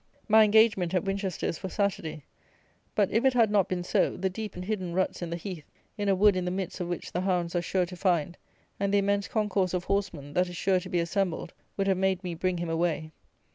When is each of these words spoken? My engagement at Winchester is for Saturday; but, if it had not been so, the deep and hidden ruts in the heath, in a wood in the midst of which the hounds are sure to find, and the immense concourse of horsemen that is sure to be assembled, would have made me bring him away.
My 0.27 0.43
engagement 0.43 0.95
at 0.95 1.03
Winchester 1.05 1.45
is 1.45 1.59
for 1.59 1.69
Saturday; 1.69 2.23
but, 2.95 3.11
if 3.11 3.23
it 3.23 3.33
had 3.35 3.51
not 3.51 3.67
been 3.69 3.83
so, 3.83 4.17
the 4.17 4.31
deep 4.31 4.55
and 4.55 4.65
hidden 4.65 4.95
ruts 4.95 5.21
in 5.21 5.29
the 5.29 5.35
heath, 5.37 5.69
in 5.95 6.09
a 6.09 6.15
wood 6.15 6.35
in 6.35 6.43
the 6.43 6.49
midst 6.49 6.79
of 6.79 6.87
which 6.87 7.11
the 7.11 7.21
hounds 7.21 7.55
are 7.55 7.61
sure 7.61 7.85
to 7.85 7.95
find, 7.95 8.35
and 8.79 8.91
the 8.91 8.97
immense 8.97 9.27
concourse 9.27 9.75
of 9.75 9.83
horsemen 9.83 10.33
that 10.33 10.49
is 10.49 10.57
sure 10.57 10.79
to 10.79 10.89
be 10.89 10.97
assembled, 10.99 11.53
would 11.77 11.85
have 11.85 11.97
made 11.97 12.23
me 12.23 12.33
bring 12.33 12.57
him 12.57 12.67
away. 12.67 13.11